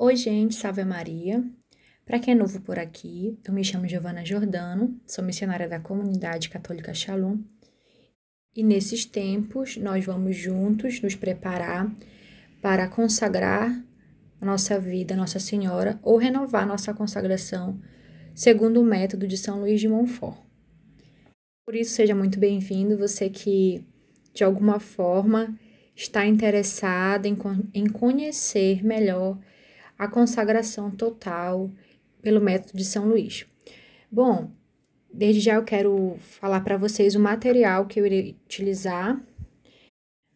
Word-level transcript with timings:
Oi, 0.00 0.14
gente, 0.14 0.54
salve 0.54 0.84
Maria. 0.84 1.44
Para 2.06 2.20
quem 2.20 2.32
é 2.32 2.36
novo 2.36 2.60
por 2.60 2.78
aqui, 2.78 3.36
eu 3.44 3.52
me 3.52 3.64
chamo 3.64 3.88
Giovana 3.88 4.24
Jordano, 4.24 4.96
sou 5.04 5.24
missionária 5.24 5.68
da 5.68 5.80
comunidade 5.80 6.48
católica 6.50 6.94
Shalom. 6.94 7.38
E 8.54 8.62
nesses 8.62 9.04
tempos, 9.04 9.76
nós 9.76 10.06
vamos 10.06 10.36
juntos 10.36 11.02
nos 11.02 11.16
preparar 11.16 11.92
para 12.62 12.86
consagrar 12.86 13.72
a 14.40 14.46
nossa 14.46 14.78
vida 14.78 15.14
a 15.14 15.16
Nossa 15.16 15.40
Senhora 15.40 15.98
ou 16.00 16.16
renovar 16.16 16.64
nossa 16.64 16.94
consagração 16.94 17.82
segundo 18.36 18.80
o 18.80 18.84
método 18.84 19.26
de 19.26 19.36
São 19.36 19.58
Luís 19.58 19.80
de 19.80 19.88
Montfort. 19.88 20.38
Por 21.66 21.74
isso, 21.74 21.90
seja 21.94 22.14
muito 22.14 22.38
bem-vindo, 22.38 22.96
você 22.96 23.28
que 23.28 23.84
de 24.32 24.44
alguma 24.44 24.78
forma 24.78 25.58
está 25.96 26.24
interessado 26.24 27.26
em, 27.26 27.36
em 27.74 27.88
conhecer 27.88 28.84
melhor 28.84 29.36
a 29.98 30.06
consagração 30.06 30.90
total 30.90 31.70
pelo 32.22 32.40
método 32.40 32.76
de 32.76 32.84
São 32.84 33.06
Luís. 33.06 33.46
Bom, 34.10 34.50
desde 35.12 35.40
já 35.40 35.54
eu 35.54 35.64
quero 35.64 36.16
falar 36.20 36.60
para 36.60 36.76
vocês 36.76 37.14
o 37.14 37.20
material 37.20 37.86
que 37.86 38.00
eu 38.00 38.06
irei 38.06 38.36
utilizar. 38.46 39.20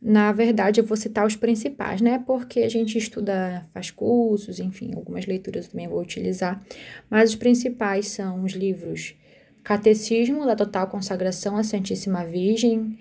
Na 0.00 0.32
verdade, 0.32 0.80
eu 0.80 0.84
vou 0.84 0.96
citar 0.96 1.24
os 1.24 1.36
principais, 1.36 2.00
né? 2.00 2.22
Porque 2.26 2.60
a 2.60 2.68
gente 2.68 2.98
estuda, 2.98 3.64
faz 3.72 3.90
cursos, 3.90 4.58
enfim, 4.58 4.92
algumas 4.96 5.26
leituras 5.26 5.66
eu 5.66 5.70
também 5.70 5.86
vou 5.86 6.00
utilizar. 6.00 6.60
Mas 7.08 7.30
os 7.30 7.36
principais 7.36 8.08
são 8.08 8.42
os 8.42 8.52
livros 8.52 9.14
Catecismo 9.62 10.44
da 10.44 10.56
Total 10.56 10.88
Consagração 10.88 11.56
à 11.56 11.62
Santíssima 11.62 12.24
Virgem, 12.24 12.98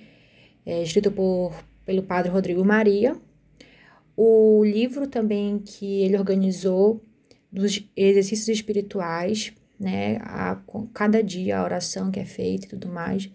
é, 0.63 0.83
escrito 0.83 1.11
por 1.11 1.55
pelo 1.83 2.03
padre 2.03 2.29
Rodrigo 2.31 2.63
Maria. 2.63 3.15
O 4.15 4.63
livro 4.63 5.07
também 5.07 5.59
que 5.59 6.01
ele 6.01 6.17
organizou 6.17 7.01
dos 7.51 7.83
exercícios 7.95 8.47
espirituais, 8.49 9.53
né, 9.79 10.17
a, 10.21 10.61
cada 10.93 11.23
dia 11.23 11.57
a 11.57 11.63
oração 11.63 12.11
que 12.11 12.19
é 12.19 12.25
feita 12.25 12.65
e 12.65 12.69
tudo 12.69 12.87
mais, 12.87 13.29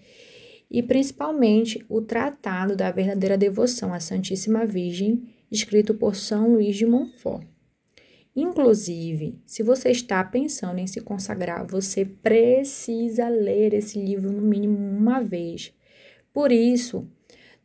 e 0.71 0.83
principalmente 0.83 1.85
o 1.89 2.01
Tratado 2.01 2.77
da 2.77 2.91
Verdadeira 2.91 3.37
Devoção 3.37 3.93
à 3.93 4.01
Santíssima 4.01 4.65
Virgem, 4.65 5.23
escrito 5.51 5.95
por 5.95 6.17
São 6.17 6.55
Luís 6.55 6.77
de 6.77 6.87
Montfort. 6.87 7.47
Inclusive, 8.35 9.41
se 9.47 9.63
você 9.63 9.91
está 9.91 10.23
pensando 10.23 10.79
em 10.79 10.87
se 10.87 11.01
consagrar, 11.01 11.67
você 11.67 12.05
precisa 12.05 13.29
ler 13.29 13.73
esse 13.73 13.99
livro 13.99 14.31
no 14.31 14.43
mínimo 14.43 14.77
uma 14.77 15.23
vez. 15.23 15.73
Por 16.35 16.53
isso, 16.53 17.09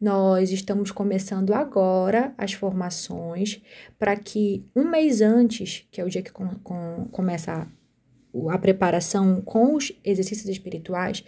nós 0.02 0.52
estamos 0.52 0.90
começando 0.90 1.54
agora 1.54 2.34
as 2.36 2.54
formações 2.54 3.62
para 4.00 4.16
que 4.16 4.66
um 4.76 4.90
mês 4.90 5.22
antes, 5.22 5.88
que 5.92 6.02
é 6.02 6.04
o 6.04 6.10
dia 6.10 6.24
que 6.24 6.32
com, 6.32 6.48
com, 6.64 7.08
começa 7.12 7.70
a, 8.34 8.54
a 8.54 8.58
preparação 8.58 9.42
com 9.42 9.76
os 9.76 9.92
exercícios 10.04 10.50
espirituais, 10.50 11.24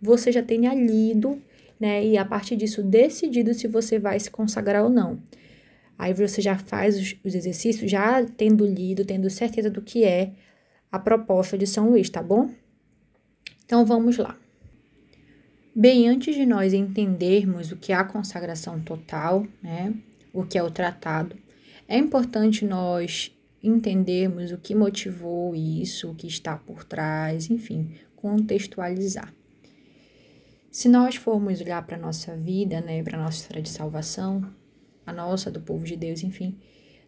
você 0.00 0.30
já 0.30 0.42
tenha 0.42 0.74
lido, 0.74 1.42
né? 1.80 2.04
E 2.04 2.18
a 2.18 2.24
partir 2.24 2.54
disso 2.54 2.82
decidido 2.82 3.54
se 3.54 3.66
você 3.66 3.98
vai 3.98 4.20
se 4.20 4.30
consagrar 4.30 4.84
ou 4.84 4.90
não. 4.90 5.22
Aí 5.98 6.12
você 6.12 6.42
já 6.42 6.58
faz 6.58 6.98
os, 6.98 7.16
os 7.24 7.34
exercícios, 7.34 7.90
já 7.90 8.22
tendo 8.24 8.66
lido, 8.66 9.06
tendo 9.06 9.30
certeza 9.30 9.70
do 9.70 9.80
que 9.80 10.04
é 10.04 10.32
a 10.92 10.98
proposta 10.98 11.56
de 11.56 11.66
São 11.66 11.88
Luís, 11.88 12.10
tá 12.10 12.22
bom? 12.22 12.50
Então 13.64 13.86
vamos 13.86 14.18
lá. 14.18 14.38
Bem, 15.80 16.08
antes 16.08 16.34
de 16.34 16.44
nós 16.44 16.74
entendermos 16.74 17.70
o 17.70 17.76
que 17.76 17.92
é 17.92 17.94
a 17.94 18.02
consagração 18.02 18.80
total, 18.80 19.46
né, 19.62 19.94
o 20.32 20.44
que 20.44 20.58
é 20.58 20.62
o 20.64 20.72
tratado, 20.72 21.36
é 21.86 21.96
importante 21.96 22.64
nós 22.64 23.32
entendermos 23.62 24.50
o 24.50 24.58
que 24.58 24.74
motivou 24.74 25.54
isso, 25.54 26.10
o 26.10 26.16
que 26.16 26.26
está 26.26 26.56
por 26.56 26.82
trás, 26.82 27.48
enfim, 27.48 27.92
contextualizar. 28.16 29.32
Se 30.68 30.88
nós 30.88 31.14
formos 31.14 31.60
olhar 31.60 31.86
para 31.86 31.96
a 31.96 32.00
nossa 32.00 32.36
vida, 32.36 32.80
né, 32.80 33.00
para 33.04 33.16
a 33.16 33.22
nossa 33.22 33.42
história 33.42 33.62
de 33.62 33.68
salvação, 33.68 34.52
a 35.06 35.12
nossa, 35.12 35.48
do 35.48 35.60
povo 35.60 35.84
de 35.84 35.94
Deus, 35.94 36.24
enfim, 36.24 36.58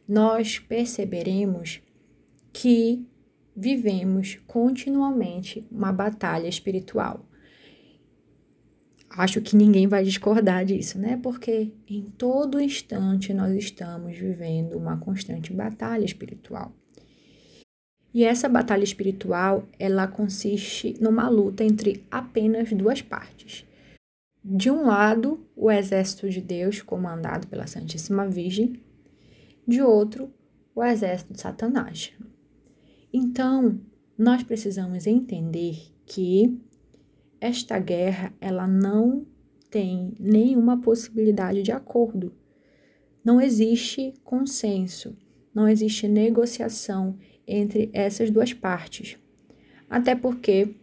nós 0.07 0.61
perceberemos 0.61 1.83
que 2.53 3.05
vivemos 3.57 4.39
continuamente 4.47 5.67
uma 5.73 5.93
batalha 5.93 6.47
espiritual 6.47 7.27
acho 9.11 9.41
que 9.41 9.57
ninguém 9.57 9.89
vai 9.89 10.05
discordar 10.05 10.65
disso, 10.65 10.99
né? 10.99 11.19
Porque 11.21 11.73
em 11.89 12.03
todo 12.03 12.61
instante 12.61 13.35
nós 13.35 13.53
estamos 13.55 14.17
vivendo 14.17 14.75
uma 14.79 14.97
constante 14.97 15.53
batalha 15.53 16.05
espiritual. 16.05 16.73
E 18.13 18.25
essa 18.25 18.49
batalha 18.49 18.83
espiritual, 18.83 19.69
ela 19.79 20.07
consiste 20.07 20.97
numa 21.01 21.29
luta 21.29 21.63
entre 21.63 22.05
apenas 22.11 22.73
duas 22.73 23.03
partes. 23.03 23.65
De 24.45 24.71
um 24.71 24.87
lado, 24.87 25.47
o 25.55 25.71
exército 25.71 26.29
de 26.29 26.41
Deus, 26.41 26.83
comandado 26.83 27.47
pela 27.47 27.67
Santíssima 27.67 28.27
Virgem, 28.27 28.81
de 29.67 29.83
outro, 29.83 30.33
o 30.75 30.83
exército 30.83 31.35
de 31.35 31.41
Satanás. 31.41 32.13
Então, 33.13 33.79
nós 34.19 34.43
precisamos 34.43 35.07
entender 35.07 35.79
que 36.05 36.59
esta 37.41 37.79
guerra 37.79 38.33
ela 38.41 38.67
não 38.67 39.27
tem 39.71 40.13
nenhuma 40.19 40.81
possibilidade 40.81 41.63
de 41.63 41.73
acordo. 41.73 42.33
Não 43.25 43.41
existe 43.41 44.15
consenso, 44.25 45.17
não 45.55 45.69
existe 45.69 46.09
negociação 46.09 47.17
entre 47.47 47.91
essas 47.93 48.31
duas 48.31 48.53
partes. 48.53 49.17
Até 49.89 50.15
porque 50.15 50.75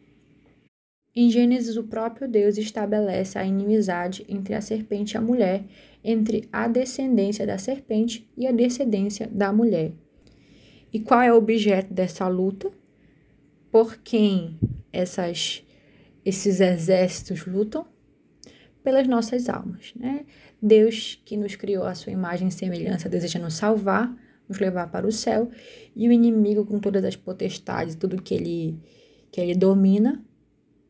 em 1.16 1.30
Gênesis 1.30 1.78
o 1.78 1.84
próprio 1.84 2.28
Deus 2.28 2.58
estabelece 2.58 3.38
a 3.38 3.46
inimizade 3.46 4.26
entre 4.30 4.54
a 4.54 4.62
serpente 4.62 5.14
e 5.14 5.18
a 5.18 5.22
mulher, 5.22 5.66
entre 6.04 6.48
a 6.52 6.68
descendência 6.68 7.46
da 7.46 7.58
serpente 7.58 8.30
e 8.38 8.46
a 8.46 8.52
descendência 8.52 9.28
da 9.28 9.52
mulher. 9.52 9.94
E 10.94 11.00
qual 11.00 11.22
é 11.22 11.34
o 11.34 11.38
objeto 11.38 11.94
dessa 11.94 12.28
luta? 12.28 12.72
Por 13.72 13.98
quem 13.98 14.60
essas 14.94 15.64
esses 16.28 16.60
exércitos 16.60 17.46
lutam 17.46 17.88
pelas 18.84 19.08
nossas 19.08 19.48
almas, 19.48 19.94
né? 19.96 20.26
Deus 20.62 21.22
que 21.24 21.38
nos 21.38 21.56
criou 21.56 21.86
a 21.86 21.96
sua 21.96 22.12
imagem 22.12 22.50
e 22.50 22.52
semelhança 22.52 23.08
deseja 23.08 23.40
nos 23.40 23.54
salvar, 23.54 24.14
nos 24.48 24.60
levar 24.60 24.92
para 24.92 25.08
o 25.08 25.12
céu, 25.12 25.50
e 25.96 26.06
o 26.06 26.12
inimigo 26.12 26.66
com 26.66 26.80
todas 26.80 27.06
as 27.06 27.16
potestades, 27.16 27.96
tudo 27.96 28.22
que 28.22 28.34
ele 28.34 28.78
que 29.32 29.40
ele 29.40 29.56
domina, 29.56 30.22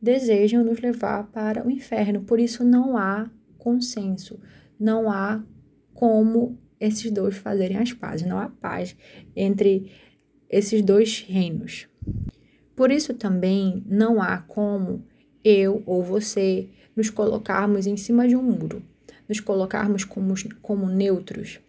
desejam 0.02 0.64
nos 0.64 0.80
levar 0.80 1.28
para 1.30 1.64
o 1.64 1.70
inferno. 1.70 2.22
Por 2.22 2.40
isso 2.40 2.64
não 2.64 2.96
há 2.96 3.30
consenso, 3.58 4.40
não 4.78 5.08
há 5.08 5.44
como 5.94 6.58
esses 6.80 7.12
dois 7.12 7.36
fazerem 7.36 7.76
as 7.76 7.92
pazes, 7.92 8.26
não 8.26 8.40
há 8.40 8.48
paz 8.48 8.96
entre 9.36 9.92
esses 10.50 10.82
dois 10.82 11.20
reinos. 11.20 11.86
Por 12.74 12.90
isso 12.90 13.14
também 13.14 13.84
não 13.86 14.20
há 14.20 14.38
como 14.38 15.04
eu 15.44 15.82
ou 15.86 16.02
você 16.02 16.68
nos 16.96 17.10
colocarmos 17.10 17.86
em 17.86 17.96
cima 17.96 18.26
de 18.26 18.36
um 18.36 18.42
muro, 18.42 18.82
nos 19.28 19.40
colocarmos 19.40 20.04
como, 20.04 20.34
como 20.60 20.88
neutros. 20.88 21.60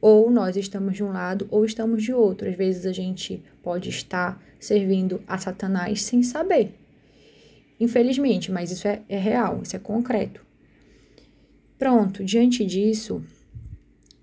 Ou 0.00 0.30
nós 0.30 0.56
estamos 0.56 0.94
de 0.96 1.04
um 1.04 1.12
lado 1.12 1.46
ou 1.50 1.64
estamos 1.64 2.02
de 2.02 2.12
outro. 2.12 2.48
Às 2.48 2.56
vezes 2.56 2.86
a 2.86 2.92
gente 2.92 3.42
pode 3.62 3.88
estar 3.88 4.42
servindo 4.58 5.22
a 5.26 5.38
Satanás 5.38 6.02
sem 6.02 6.22
saber. 6.22 6.74
Infelizmente, 7.78 8.52
mas 8.52 8.70
isso 8.70 8.86
é, 8.86 9.02
é 9.08 9.18
real, 9.18 9.60
isso 9.62 9.74
é 9.74 9.78
concreto. 9.78 10.44
Pronto, 11.78 12.22
diante 12.22 12.64
disso, 12.64 13.24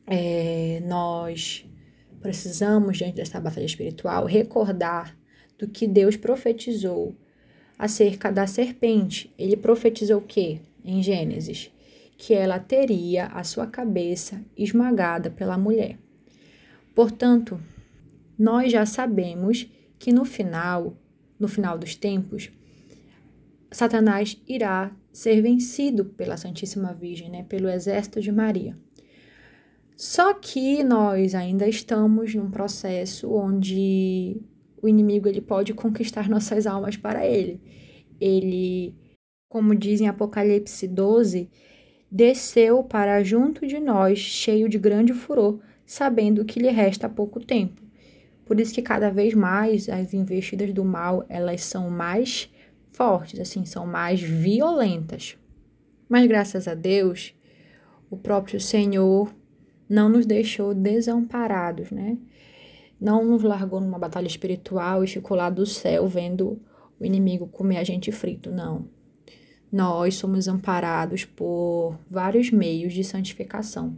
é, 0.06 0.80
nós 0.86 1.66
precisamos, 2.22 2.98
diante 2.98 3.16
dessa 3.16 3.40
batalha 3.40 3.66
espiritual, 3.66 4.26
recordar 4.26 5.18
do 5.58 5.68
que 5.68 5.88
Deus 5.88 6.16
profetizou 6.16 7.16
acerca 7.78 8.32
da 8.32 8.48
serpente. 8.48 9.34
Ele 9.38 9.56
profetizou 9.56 10.20
o 10.20 10.26
quê? 10.26 10.62
Em 10.84 11.04
Gênesis, 11.04 11.72
que 12.18 12.34
ela 12.34 12.60
teria 12.60 13.28
a 13.28 13.44
sua 13.44 13.68
cabeça 13.68 14.42
esmagada 14.58 15.30
pela 15.30 15.58
mulher. 15.58 15.98
Portanto, 16.96 17.60
nós 18.38 18.72
já 18.72 18.86
sabemos 18.86 19.70
que 20.00 20.12
no 20.12 20.26
final, 20.26 20.98
no 21.40 21.48
final 21.48 21.78
dos 21.78 21.96
tempos, 21.96 22.50
Satanás 23.72 24.42
irá 24.48 24.96
ser 25.12 25.42
vencido 25.42 26.06
pela 26.06 26.38
Santíssima 26.38 26.94
Virgem, 26.94 27.30
né, 27.30 27.44
pelo 27.44 27.70
exército 27.70 28.22
de 28.22 28.32
Maria. 28.32 28.78
Só 29.96 30.34
que 30.36 30.84
nós 30.84 31.34
ainda 31.34 31.68
estamos 31.68 32.36
num 32.36 32.52
processo 32.52 33.32
onde 33.34 34.40
o 34.82 34.88
inimigo 34.88 35.28
ele 35.28 35.42
pode 35.42 35.74
conquistar 35.74 36.30
nossas 36.30 36.68
almas 36.68 36.96
para 36.98 37.26
ele. 37.26 37.62
Ele, 38.20 38.96
como 39.50 39.76
diz 39.76 40.02
em 40.02 40.08
Apocalipse 40.08 40.88
12, 40.88 41.50
desceu 42.12 42.84
para 42.84 43.24
junto 43.24 43.66
de 43.66 43.80
nós, 43.80 44.20
cheio 44.20 44.70
de 44.70 44.78
grande 44.78 45.14
furor, 45.14 45.60
sabendo 45.86 46.46
que 46.46 46.60
lhe 46.60 46.70
resta 46.70 47.10
pouco 47.10 47.40
tempo. 47.40 47.82
Por 48.46 48.60
isso 48.60 48.74
que 48.74 48.82
cada 48.82 49.10
vez 49.10 49.34
mais 49.34 49.90
as 49.90 50.14
investidas 50.14 50.74
do 50.74 50.86
mal, 50.86 51.26
elas 51.28 51.64
são 51.64 51.90
mais 51.90 52.50
fortes, 52.90 53.40
assim, 53.40 53.66
são 53.66 53.86
mais 53.86 54.22
violentas. 54.22 55.38
Mas 56.08 56.26
graças 56.28 56.68
a 56.68 56.74
Deus, 56.74 57.36
o 58.10 58.16
próprio 58.16 58.60
Senhor 58.60 59.34
não 59.90 60.08
nos 60.08 60.26
deixou 60.26 60.74
desamparados, 60.74 61.92
né? 61.92 62.18
Não 63.00 63.24
nos 63.24 63.44
largou 63.44 63.80
numa 63.80 64.00
batalha 64.00 64.28
espiritual 64.28 65.04
e 65.04 65.08
ficou 65.08 65.38
lá 65.38 65.50
do 65.50 65.66
céu 65.66 66.08
vendo 66.08 66.60
o 67.00 67.06
inimigo 67.06 67.48
comer 67.48 67.78
a 67.78 67.84
gente 67.84 68.12
frito, 68.12 68.52
não. 68.52 68.88
Nós 69.72 70.16
somos 70.16 70.48
amparados 70.48 71.26
por 71.26 71.98
vários 72.10 72.50
meios 72.50 72.94
de 72.94 73.04
santificação, 73.04 73.98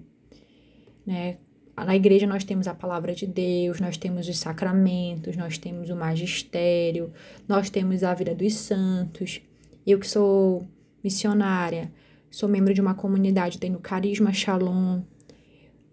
né? 1.05 1.37
Na 1.85 1.95
igreja 1.95 2.27
nós 2.27 2.43
temos 2.43 2.67
a 2.67 2.73
palavra 2.73 3.15
de 3.15 3.25
Deus, 3.25 3.79
nós 3.79 3.95
temos 3.95 4.27
os 4.27 4.37
sacramentos, 4.37 5.37
nós 5.37 5.57
temos 5.57 5.89
o 5.89 5.95
magistério, 5.95 7.13
nós 7.47 7.69
temos 7.69 8.03
a 8.03 8.13
vida 8.13 8.35
dos 8.35 8.53
santos. 8.53 9.41
Eu 9.87 9.97
que 9.97 10.07
sou 10.07 10.67
missionária, 11.01 11.89
sou 12.29 12.49
membro 12.49 12.73
de 12.73 12.81
uma 12.81 12.93
comunidade, 12.93 13.59
tenho 13.59 13.79
carisma 13.79 14.33
Shalom. 14.33 15.01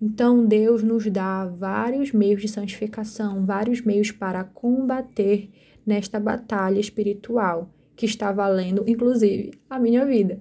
Então 0.00 0.44
Deus 0.44 0.82
nos 0.82 1.10
dá 1.10 1.46
vários 1.46 2.12
meios 2.12 2.42
de 2.42 2.48
santificação, 2.48 3.46
vários 3.46 3.80
meios 3.80 4.10
para 4.10 4.44
combater 4.44 5.50
nesta 5.86 6.20
batalha 6.20 6.78
espiritual 6.78 7.70
que 7.94 8.04
está 8.04 8.30
valendo, 8.30 8.84
inclusive, 8.86 9.52
a 9.70 9.78
minha 9.78 10.04
vida. 10.04 10.38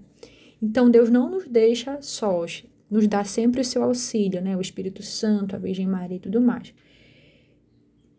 Então 0.61 0.89
Deus 0.89 1.09
não 1.09 1.29
nos 1.29 1.47
deixa 1.47 2.01
sós, 2.01 2.65
nos 2.89 3.07
dá 3.07 3.23
sempre 3.23 3.61
o 3.61 3.65
seu 3.65 3.83
auxílio, 3.83 4.41
né? 4.41 4.57
O 4.57 4.61
Espírito 4.61 5.01
Santo, 5.01 5.55
a 5.55 5.59
Virgem 5.59 5.87
Maria 5.87 6.17
e 6.17 6.19
tudo 6.19 6.41
mais. 6.41 6.73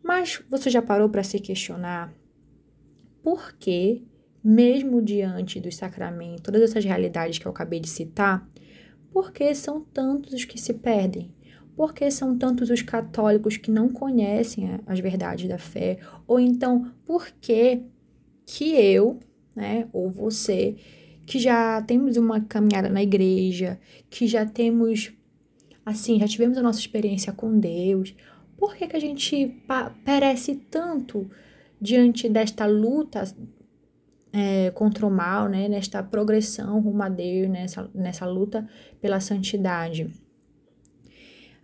Mas 0.03 0.43
você 0.49 0.71
já 0.71 0.81
parou 0.81 1.09
para 1.09 1.23
se 1.23 1.39
questionar 1.39 2.15
por 3.23 3.55
que, 3.59 4.07
mesmo 4.43 5.03
diante 5.03 5.61
dos 5.61 5.77
sacramentos, 5.77 6.43
todas 6.43 6.63
essas 6.63 6.85
realidades 6.85 7.39
que 7.39 7.47
eu 7.47 7.51
acabei 7.51 7.81
de 7.81 7.89
citar, 7.89 8.49
por 9.17 9.33
que 9.33 9.55
são 9.55 9.81
tantos 9.81 10.35
os 10.35 10.45
que 10.45 10.61
se 10.61 10.75
perdem? 10.75 11.31
Por 11.75 11.95
que 11.95 12.11
são 12.11 12.37
tantos 12.37 12.69
os 12.69 12.83
católicos 12.83 13.57
que 13.57 13.71
não 13.71 13.89
conhecem 13.89 14.79
as 14.87 15.01
verdades 15.01 15.49
da 15.49 15.57
fé? 15.57 16.01
Ou 16.27 16.39
então, 16.39 16.93
por 17.07 17.27
que 17.41 17.81
que 18.45 18.75
eu, 18.75 19.19
né, 19.55 19.89
ou 19.91 20.11
você, 20.11 20.77
que 21.25 21.39
já 21.39 21.81
temos 21.81 22.19
uma 22.19 22.43
caminhada 22.43 22.91
na 22.91 23.03
igreja, 23.03 23.81
que 24.11 24.27
já 24.27 24.45
temos, 24.45 25.11
assim, 25.83 26.21
já 26.21 26.29
tivemos 26.29 26.59
a 26.59 26.63
nossa 26.63 26.81
experiência 26.81 27.33
com 27.33 27.59
Deus, 27.59 28.15
por 28.55 28.77
que, 28.77 28.87
que 28.87 28.97
a 28.97 29.01
gente 29.01 29.57
perece 30.05 30.57
tanto 30.71 31.27
diante 31.81 32.29
desta 32.29 32.67
luta 32.67 33.25
é, 34.37 34.71
contra 34.73 35.07
o 35.07 35.11
mal, 35.11 35.49
né? 35.49 35.67
Nesta 35.67 36.03
progressão 36.03 36.79
rumo 36.81 37.03
a 37.03 37.09
Deus, 37.09 37.49
nessa, 37.49 37.91
nessa 37.95 38.27
luta 38.27 38.69
pela 39.01 39.19
santidade. 39.19 40.11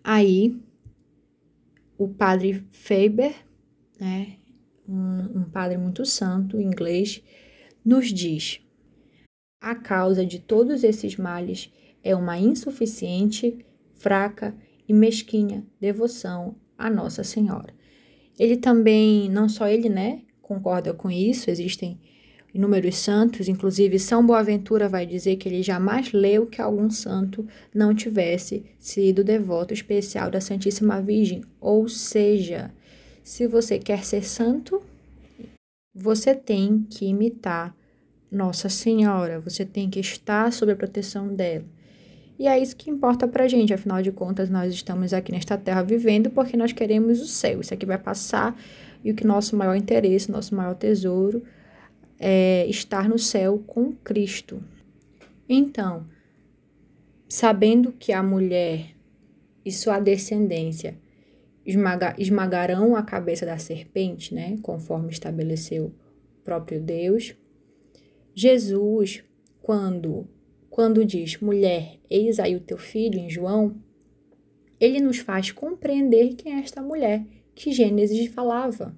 Aí, 0.03 0.59
o 1.99 2.09
padre 2.09 2.67
Faber, 2.71 3.35
né? 4.01 4.37
Um, 4.89 5.41
um 5.41 5.45
padre 5.45 5.77
muito 5.77 6.07
santo, 6.07 6.59
inglês, 6.59 7.23
nos 7.85 8.09
diz 8.09 8.61
a 9.61 9.75
causa 9.75 10.27
de 10.27 10.41
todos 10.41 10.83
esses 10.83 11.17
males 11.17 11.71
é 12.03 12.17
uma 12.17 12.37
insuficiente, 12.37 13.65
fraca 13.95 14.57
e 14.89 14.93
mesquinha 14.93 15.65
devoção 15.81 16.57
à 16.77 16.91
Nossa 16.91 17.23
Senhora. 17.23 17.73
Ele 18.37 18.57
também, 18.57 19.31
não 19.31 19.49
só 19.49 19.69
ele, 19.69 19.89
né, 19.89 20.23
concorda 20.41 20.93
com 20.93 21.09
isso, 21.09 21.49
existem 21.49 22.01
inúmeros 22.55 22.97
santos, 22.97 23.49
inclusive 23.49 23.99
São 23.99 24.25
Boaventura 24.25 24.89
vai 24.89 25.07
dizer 25.07 25.37
que 25.37 25.49
ele 25.49 25.63
jamais 25.63 26.13
leu 26.13 26.47
que 26.47 26.61
algum 26.61 26.91
santo 26.91 27.47
não 27.75 27.95
tivesse 27.95 28.65
sido 28.79 29.25
devoto 29.25 29.73
especial 29.73 30.31
da 30.31 30.41
Santíssima 30.41 31.01
Virgem. 31.01 31.43
Ou 31.61 31.89
seja, 31.89 32.71
se 33.23 33.47
você 33.47 33.79
quer 33.79 34.05
ser 34.05 34.25
santo, 34.25 34.83
você 35.95 36.35
tem 36.35 36.87
que 36.91 37.07
imitar 37.07 37.75
nossa 38.31 38.69
Senhora, 38.69 39.41
você 39.41 39.65
tem 39.65 39.89
que 39.89 40.01
estar 40.01 40.53
sob 40.53 40.73
a 40.73 40.77
proteção 40.77 41.29
dela. 41.29 41.65
E 42.39 42.49
é 42.49 42.59
isso 42.59 42.75
que 42.75 42.91
importa 42.91 43.29
pra 43.29 43.47
gente, 43.47 43.73
afinal 43.73 44.03
de 44.03 44.11
contas, 44.11 44.51
nós 44.51 44.73
estamos 44.73 45.13
aqui 45.13 45.31
nesta 45.31 45.57
terra 45.57 45.83
vivendo 45.83 46.31
porque 46.31 46.57
nós 46.57 46.73
queremos 46.73 47.21
o 47.21 47.27
céu. 47.27 47.61
Isso 47.61 47.73
aqui 47.73 47.87
vai 47.87 47.99
passar 47.99 48.59
e 49.05 49.11
o 49.11 49.15
que 49.15 49.27
nosso 49.27 49.55
maior 49.55 49.77
interesse, 49.77 50.31
nosso 50.31 50.55
maior 50.55 50.75
tesouro 50.75 51.43
é 52.25 52.65
estar 52.69 53.09
no 53.09 53.19
céu 53.19 53.59
com 53.67 53.93
Cristo. 53.93 54.63
Então, 55.49 56.07
sabendo 57.29 57.91
que 57.91 58.13
a 58.13 58.23
mulher 58.23 58.95
e 59.65 59.73
sua 59.73 59.99
descendência 59.99 60.97
esmaga, 61.67 62.15
esmagarão 62.17 62.95
a 62.95 63.03
cabeça 63.03 63.45
da 63.45 63.59
serpente, 63.59 64.33
né, 64.33 64.57
conforme 64.63 65.11
estabeleceu 65.11 65.87
o 65.87 66.45
próprio 66.45 66.81
Deus, 66.81 67.35
Jesus, 68.33 69.25
quando, 69.61 70.29
quando 70.71 71.05
diz, 71.05 71.41
mulher, 71.41 71.99
eis 72.09 72.39
aí 72.39 72.55
o 72.55 72.61
teu 72.61 72.79
filho, 72.79 73.19
em 73.19 73.29
João, 73.29 73.75
ele 74.79 75.01
nos 75.01 75.19
faz 75.19 75.51
compreender 75.51 76.35
quem 76.35 76.55
é 76.55 76.61
esta 76.61 76.81
mulher 76.81 77.27
que 77.53 77.73
Gênesis 77.73 78.29
falava. 78.29 78.97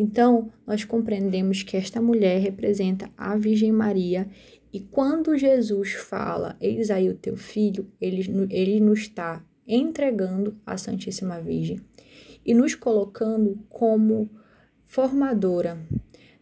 Então, 0.00 0.50
nós 0.66 0.82
compreendemos 0.82 1.62
que 1.62 1.76
esta 1.76 2.00
mulher 2.00 2.40
representa 2.40 3.10
a 3.18 3.36
Virgem 3.36 3.70
Maria 3.70 4.26
e 4.72 4.80
quando 4.80 5.36
Jesus 5.36 5.92
fala, 5.92 6.56
eis 6.58 6.90
aí 6.90 7.10
o 7.10 7.14
teu 7.14 7.36
filho, 7.36 7.86
ele, 8.00 8.48
ele 8.48 8.80
nos 8.80 9.00
está 9.00 9.44
entregando 9.68 10.58
a 10.64 10.78
Santíssima 10.78 11.38
Virgem 11.38 11.82
e 12.46 12.54
nos 12.54 12.74
colocando 12.74 13.62
como 13.68 14.30
formadora, 14.86 15.78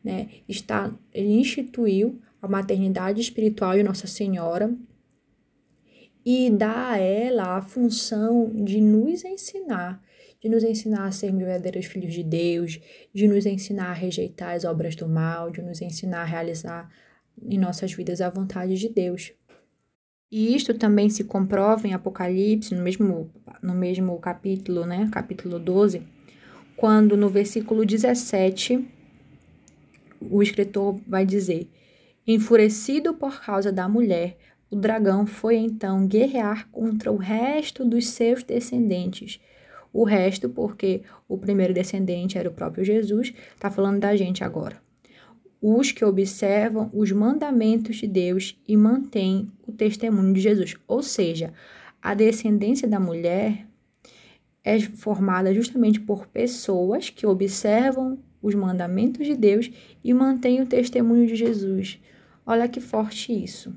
né? 0.05 0.29
Está, 0.49 0.97
ele 1.13 1.33
instituiu 1.33 2.21
a 2.41 2.47
maternidade 2.47 3.21
espiritual 3.21 3.75
de 3.75 3.83
Nossa 3.83 4.07
Senhora 4.07 4.73
e 6.25 6.49
dá 6.49 6.91
a 6.91 6.99
ela 6.99 7.57
a 7.57 7.63
função 7.63 8.53
de 8.55 8.81
nos 8.81 9.25
ensinar, 9.25 10.01
de 10.41 10.49
nos 10.49 10.63
ensinar 10.63 11.07
a 11.07 11.13
sermos 11.13 11.43
verdadeiros 11.43 11.87
filhos 11.87 12.15
de 12.15 12.23
Deus, 12.23 12.81
de 13.13 13.27
nos 13.27 13.45
ensinar 13.45 13.91
a 13.91 13.95
rejeitar 13.95 14.55
as 14.55 14.65
obras 14.65 14.95
do 14.95 15.09
mal, 15.09 15.51
de 15.51 15.61
nos 15.63 15.83
ensinar 15.83 16.23
a 16.23 16.25
realizar 16.25 16.91
em 17.43 17.59
nossas 17.59 17.93
vidas 17.93 18.21
a 18.21 18.31
vontade 18.31 18.77
de 18.77 18.89
Deus. 18.89 19.33
E 20.31 20.55
isto 20.55 20.75
também 20.75 21.09
se 21.09 21.25
comprova 21.25 21.89
em 21.89 21.95
Apocalipse, 21.95 22.75
no 22.75 22.83
mesmo, 22.83 23.31
no 23.63 23.75
mesmo 23.75 24.19
capítulo, 24.19 24.85
né? 24.85 25.09
Capítulo 25.11 25.59
12, 25.59 26.03
quando 26.77 27.17
no 27.17 27.29
versículo 27.29 27.85
17 27.85 28.87
o 30.21 30.43
escritor 30.43 31.01
vai 31.07 31.25
dizer: 31.25 31.69
Enfurecido 32.27 33.15
por 33.15 33.41
causa 33.41 33.73
da 33.73 33.89
mulher, 33.89 34.37
o 34.71 34.77
dragão 34.77 35.27
foi 35.27 35.57
então 35.57 36.07
guerrear 36.07 36.69
contra 36.71 37.11
o 37.11 37.17
resto 37.17 37.85
dos 37.85 38.09
seus 38.09 38.43
descendentes. 38.43 39.41
O 39.93 40.05
resto, 40.05 40.49
porque 40.49 41.03
o 41.29 41.39
primeiro 41.39 41.75
descendente 41.75 42.39
era 42.39 42.49
o 42.49 42.53
próprio 42.53 42.85
Jesus, 42.85 43.33
está 43.55 43.71
falando 43.71 44.01
da 44.01 44.15
gente 44.17 44.45
agora. 44.45 44.81
Os 45.61 45.91
que 45.91 46.05
observam 46.05 46.89
os 46.93 47.11
mandamentos 47.11 47.97
de 47.97 48.07
Deus 48.07 48.57
e 48.67 48.77
mantêm 48.77 49.51
o 49.67 49.73
testemunho 49.73 50.33
de 50.33 50.41
Jesus. 50.41 50.77
Ou 50.87 51.03
seja, 51.03 51.53
a 52.01 52.15
descendência 52.15 52.87
da 52.87 53.01
mulher 53.01 53.67
é 54.63 54.79
formada 54.81 55.53
justamente 55.53 55.99
por 56.01 56.27
pessoas 56.27 57.11
que 57.11 57.27
observam 57.27 58.19
os 58.41 58.55
mandamentos 58.55 59.27
de 59.27 59.35
Deus 59.35 59.71
e 60.05 60.15
mantém 60.15 60.61
o 60.61 60.67
testemunho 60.67 61.27
de 61.27 61.35
Jesus. 61.35 62.01
Olha 62.47 62.69
que 62.69 62.81
forte 62.81 63.33
isso. 63.33 63.75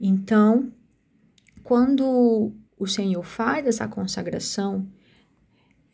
Então, 0.00 0.70
quando 1.62 2.52
o 2.78 2.86
Senhor 2.86 3.22
faz 3.24 3.66
essa 3.66 3.88
consagração, 3.88 4.86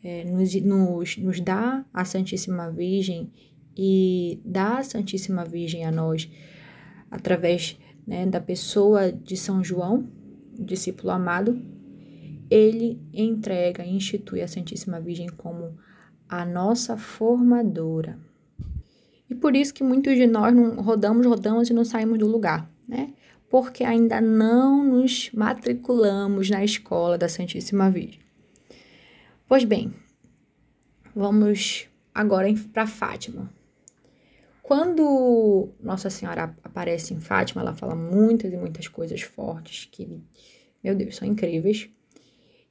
é, 0.03 0.25
nos, 0.25 0.53
nos, 0.55 1.17
nos 1.17 1.39
dá 1.39 1.85
a 1.93 2.03
Santíssima 2.03 2.69
Virgem 2.69 3.31
e 3.75 4.41
dá 4.43 4.79
a 4.79 4.83
Santíssima 4.83 5.45
Virgem 5.45 5.85
a 5.85 5.91
nós 5.91 6.29
através 7.09 7.77
né, 8.05 8.25
da 8.25 8.41
pessoa 8.41 9.11
de 9.11 9.37
São 9.37 9.63
João, 9.63 10.07
discípulo 10.59 11.11
amado, 11.11 11.59
ele 12.49 13.01
entrega 13.13 13.83
e 13.83 13.95
institui 13.95 14.41
a 14.41 14.47
Santíssima 14.47 14.99
Virgem 14.99 15.29
como 15.29 15.77
a 16.27 16.45
nossa 16.45 16.97
formadora. 16.97 18.19
E 19.29 19.35
por 19.35 19.55
isso 19.55 19.73
que 19.73 19.83
muitos 19.83 20.15
de 20.15 20.27
nós 20.27 20.53
não 20.53 20.81
rodamos, 20.81 21.25
rodamos 21.25 21.69
e 21.69 21.73
não 21.73 21.85
saímos 21.85 22.19
do 22.19 22.27
lugar, 22.27 22.69
né? 22.87 23.13
Porque 23.53 23.83
ainda 23.83 24.19
não 24.19 24.83
nos 24.83 25.29
matriculamos 25.31 26.49
na 26.49 26.63
escola 26.63 27.19
da 27.19 27.29
Santíssima 27.29 27.87
Virgem. 27.87 28.19
Pois 29.47 29.63
bem, 29.63 29.93
vamos 31.15 31.87
agora 32.15 32.47
para 32.73 32.87
Fátima. 32.87 33.53
Quando 34.63 35.69
Nossa 35.79 36.09
Senhora 36.09 36.57
aparece 36.63 37.13
em 37.13 37.21
Fátima, 37.21 37.61
ela 37.61 37.75
fala 37.75 37.93
muitas 37.93 38.51
e 38.51 38.57
muitas 38.57 38.87
coisas 38.87 39.21
fortes 39.21 39.85
que, 39.85 40.19
meu 40.83 40.95
Deus, 40.95 41.17
são 41.17 41.27
incríveis. 41.27 41.87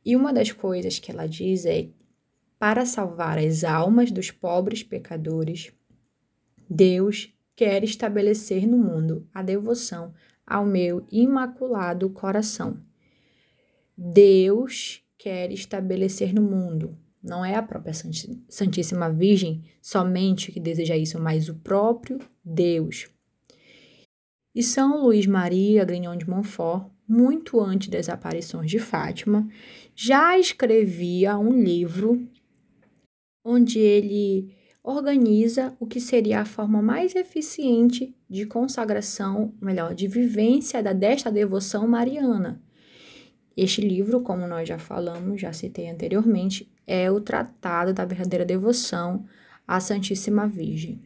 E 0.05 0.17
uma 0.17 0.33
das 0.33 0.51
coisas 0.51 0.99
que 0.99 1.13
ela 1.13 1.29
diz 1.29 1.65
é: 1.65 1.91
para 2.59 2.85
salvar 2.85 3.39
as 3.39 3.63
almas 3.63 4.11
dos 4.11 4.33
pobres 4.33 4.83
pecadores, 4.83 5.73
Deus 6.69 7.33
quer 7.55 7.85
estabelecer 7.85 8.67
no 8.67 8.79
mundo 8.79 9.29
a 9.33 9.43
devoção 9.43 10.13
ao 10.47 10.65
meu 10.67 11.07
imaculado 11.11 12.11
coração. 12.11 12.81
Deus 13.97 15.03
quer 15.19 15.53
estabelecer 15.53 16.35
no 16.35 16.43
mundo. 16.43 16.99
Não 17.23 17.45
é 17.45 17.55
a 17.55 17.63
própria 17.63 17.95
Santíssima 18.49 19.09
Virgem 19.11 19.63
somente 19.81 20.51
que 20.51 20.59
deseja 20.59 20.97
isso, 20.97 21.21
mas 21.21 21.49
o 21.49 21.55
próprio 21.55 22.19
Deus. 22.45 23.09
E 24.55 24.63
São 24.63 25.03
Luís 25.03 25.27
Maria 25.27 25.85
Grignon 25.85 26.17
de 26.17 26.29
Montfort, 26.29 26.91
muito 27.09 27.61
antes 27.61 27.89
das 27.89 28.09
aparições 28.09 28.71
de 28.71 28.79
Fátima, 28.79 29.49
já 29.95 30.39
escrevia 30.39 31.39
um 31.39 31.63
livro 31.63 32.29
onde 33.45 33.79
ele 33.79 34.55
organiza 34.83 35.77
o 35.79 35.87
que 35.87 36.01
seria 36.01 36.41
a 36.41 36.45
forma 36.45 36.83
mais 36.83 37.15
eficiente 37.15 38.15
de 38.29 38.47
consagração, 38.47 39.55
melhor, 39.61 39.95
de 39.95 40.09
vivência 40.09 40.83
da 40.83 40.93
desta 40.93 41.31
devoção 41.31 41.87
mariana. 41.87 42.61
Este 43.57 43.81
livro, 43.81 44.21
como 44.23 44.47
nós 44.47 44.69
já 44.69 44.79
falamos, 44.79 45.41
já 45.41 45.53
citei 45.53 45.89
anteriormente, 45.89 46.71
é 46.87 47.11
o 47.11 47.21
Tratado 47.21 47.93
da 47.93 48.05
Verdadeira 48.05 48.45
Devoção 48.45 49.25
à 49.69 49.79
Santíssima 49.79 50.49
Virgem. 50.49 51.01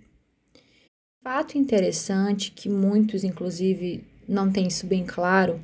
Fato 1.22 1.58
interessante 1.58 2.52
que 2.52 2.68
muitos, 2.68 3.24
inclusive, 3.24 4.04
não 4.28 4.50
têm 4.50 4.68
isso 4.68 4.86
bem 4.86 5.04
claro, 5.04 5.60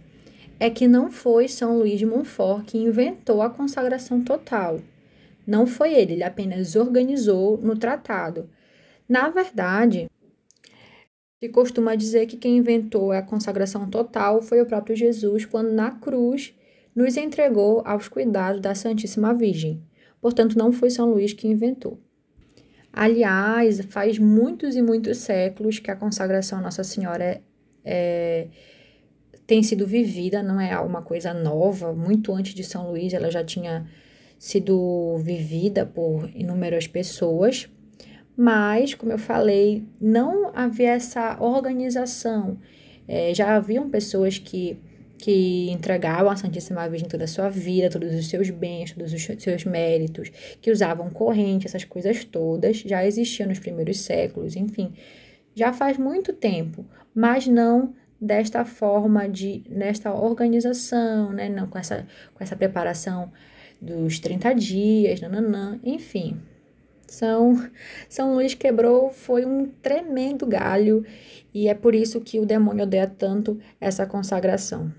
é 0.58 0.68
que 0.68 0.86
não 0.86 1.10
foi 1.10 1.48
São 1.48 1.78
Luís 1.78 1.98
de 1.98 2.06
Montfort 2.06 2.66
que 2.66 2.78
inventou 2.78 3.42
a 3.42 3.50
consagração 3.50 4.22
total. 4.22 4.80
Não 5.46 5.66
foi 5.66 5.94
ele, 5.94 6.14
ele 6.14 6.24
apenas 6.24 6.76
organizou 6.76 7.58
no 7.58 7.76
tratado. 7.76 8.48
Na 9.08 9.28
verdade, 9.28 10.08
se 11.42 11.48
costuma 11.48 11.94
dizer 11.96 12.26
que 12.26 12.36
quem 12.36 12.58
inventou 12.58 13.10
a 13.10 13.20
consagração 13.20 13.90
total 13.90 14.40
foi 14.40 14.60
o 14.60 14.66
próprio 14.66 14.94
Jesus, 14.94 15.44
quando 15.44 15.72
na 15.72 15.90
cruz 15.90 16.54
nos 16.94 17.16
entregou 17.16 17.82
aos 17.84 18.06
cuidados 18.06 18.60
da 18.60 18.74
Santíssima 18.74 19.34
Virgem. 19.34 19.82
Portanto, 20.20 20.56
não 20.56 20.70
foi 20.70 20.88
São 20.88 21.10
Luís 21.10 21.32
que 21.32 21.48
inventou. 21.48 21.98
Aliás, 22.92 23.80
faz 23.86 24.18
muitos 24.18 24.76
e 24.76 24.82
muitos 24.82 25.18
séculos 25.18 25.78
que 25.78 25.90
a 25.90 25.96
consagração 25.96 26.58
à 26.58 26.62
Nossa 26.62 26.84
Senhora 26.84 27.24
é, 27.24 27.40
é, 27.84 28.48
tem 29.46 29.62
sido 29.62 29.86
vivida, 29.86 30.42
não 30.42 30.60
é 30.60 30.78
uma 30.78 31.02
coisa 31.02 31.34
nova. 31.34 31.92
Muito 31.92 32.32
antes 32.32 32.54
de 32.54 32.62
São 32.62 32.90
Luís, 32.90 33.14
ela 33.14 33.30
já 33.30 33.42
tinha 33.42 33.88
sido 34.42 35.18
vivida 35.18 35.86
por 35.86 36.28
inúmeras 36.34 36.88
pessoas, 36.88 37.70
mas, 38.36 38.92
como 38.92 39.12
eu 39.12 39.18
falei, 39.18 39.84
não 40.00 40.50
havia 40.52 40.94
essa 40.94 41.40
organização. 41.40 42.58
É, 43.06 43.32
já 43.32 43.54
haviam 43.54 43.88
pessoas 43.88 44.38
que, 44.38 44.76
que 45.16 45.70
entregavam 45.70 46.28
à 46.28 46.34
Santíssima 46.34 46.88
Virgem 46.88 47.08
toda 47.08 47.22
a 47.22 47.28
sua 47.28 47.48
vida, 47.48 47.88
todos 47.88 48.12
os 48.12 48.28
seus 48.28 48.50
bens, 48.50 48.90
todos 48.90 49.12
os 49.12 49.22
seus 49.22 49.64
méritos, 49.64 50.32
que 50.60 50.72
usavam 50.72 51.08
corrente, 51.08 51.68
essas 51.68 51.84
coisas 51.84 52.24
todas, 52.24 52.78
já 52.78 53.06
existiam 53.06 53.48
nos 53.48 53.60
primeiros 53.60 54.00
séculos, 54.00 54.56
enfim, 54.56 54.92
já 55.54 55.72
faz 55.72 55.96
muito 55.96 56.32
tempo, 56.32 56.84
mas 57.14 57.46
não 57.46 57.94
desta 58.20 58.64
forma 58.64 59.28
de 59.28 59.62
nesta 59.70 60.12
organização, 60.12 61.32
né, 61.32 61.48
não 61.48 61.68
com 61.68 61.78
essa 61.78 62.08
com 62.34 62.42
essa 62.42 62.56
preparação 62.56 63.30
dos 63.82 64.20
30 64.20 64.54
dias, 64.54 65.20
nananã, 65.20 65.80
enfim. 65.82 66.40
São, 67.06 67.68
São 68.08 68.34
Luís 68.34 68.54
quebrou, 68.54 69.10
foi 69.10 69.44
um 69.44 69.66
tremendo 69.66 70.46
galho, 70.46 71.04
e 71.52 71.68
é 71.68 71.74
por 71.74 71.94
isso 71.94 72.20
que 72.20 72.38
o 72.38 72.46
demônio 72.46 72.84
odeia 72.84 73.06
tanto 73.06 73.58
essa 73.80 74.06
consagração. 74.06 74.92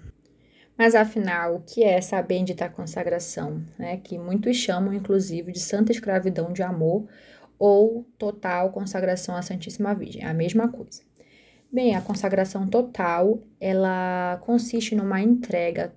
Mas 0.78 0.96
afinal, 0.96 1.56
o 1.56 1.62
que 1.62 1.84
é 1.84 1.94
essa 1.94 2.22
bendita 2.22 2.68
consagração, 2.68 3.64
né? 3.78 3.98
Que 3.98 4.18
muitos 4.18 4.58
chamam, 4.58 4.94
inclusive, 4.94 5.52
de 5.52 5.60
santa 5.60 5.92
escravidão 5.92 6.52
de 6.52 6.64
amor 6.64 7.08
ou 7.60 8.06
total 8.18 8.72
consagração 8.72 9.36
à 9.36 9.42
Santíssima 9.42 9.94
Virgem, 9.94 10.24
é 10.24 10.28
a 10.28 10.34
mesma 10.34 10.68
coisa. 10.68 11.04
Bem, 11.72 11.96
a 11.96 12.02
consagração 12.02 12.68
total, 12.68 13.40
ela 13.62 14.40
consiste 14.44 14.96
numa 14.96 15.22
entrega 15.22 15.94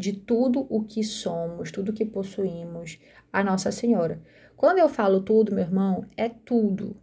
de 0.00 0.14
tudo 0.14 0.66
o 0.70 0.82
que 0.82 1.04
somos, 1.04 1.70
tudo 1.70 1.90
o 1.90 1.92
que 1.92 2.06
possuímos 2.06 2.98
a 3.30 3.44
Nossa 3.44 3.70
Senhora. 3.70 4.20
Quando 4.56 4.78
eu 4.78 4.88
falo 4.88 5.20
tudo, 5.20 5.54
meu 5.54 5.62
irmão, 5.62 6.04
é 6.16 6.28
tudo. 6.28 6.96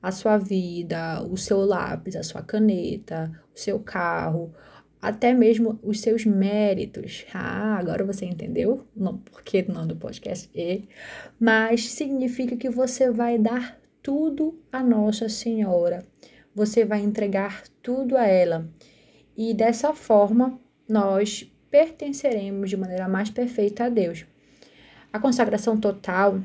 A 0.00 0.12
sua 0.12 0.36
vida, 0.36 1.22
o 1.24 1.36
seu 1.36 1.60
lápis, 1.64 2.14
a 2.14 2.22
sua 2.22 2.42
caneta, 2.42 3.32
o 3.54 3.58
seu 3.58 3.80
carro, 3.80 4.54
até 5.00 5.32
mesmo 5.32 5.80
os 5.82 6.00
seus 6.00 6.24
méritos. 6.26 7.24
Ah, 7.32 7.76
agora 7.78 8.04
você 8.04 8.26
entendeu? 8.26 8.86
Não, 8.94 9.18
porque 9.18 9.64
não 9.66 9.86
do 9.86 9.96
podcast 9.96 10.50
E. 10.54 10.88
Mas 11.40 11.90
significa 11.90 12.54
que 12.56 12.68
você 12.68 13.10
vai 13.10 13.38
dar 13.38 13.80
tudo 14.02 14.60
a 14.70 14.82
Nossa 14.82 15.28
Senhora. 15.28 16.04
Você 16.54 16.84
vai 16.84 17.00
entregar 17.00 17.64
tudo 17.82 18.16
a 18.16 18.26
ela. 18.26 18.68
E 19.36 19.52
dessa 19.52 19.92
forma, 19.92 20.58
nós 20.88 21.50
pertenceremos 21.70 22.70
de 22.70 22.76
maneira 22.76 23.08
mais 23.08 23.30
perfeita 23.30 23.84
a 23.84 23.88
Deus. 23.88 24.24
A 25.12 25.18
consagração 25.18 25.78
total, 25.78 26.40